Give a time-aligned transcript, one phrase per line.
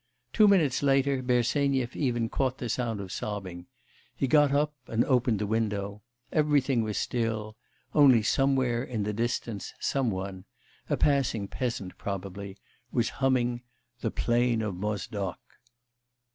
[0.33, 3.67] Two minutes later, Bersenyev even caught the sound of sobbing;
[4.15, 7.55] he got up and opened the window; everything was still,
[7.93, 10.45] only somewhere in the distance some one
[10.89, 12.57] a passing peasant, probably
[12.91, 13.61] was humming
[13.99, 15.37] 'The Plain of Mozdok.